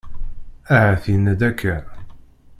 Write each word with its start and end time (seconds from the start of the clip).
Ahat 0.73 1.03
yenna-d 1.11 1.41
akka. 1.49 1.75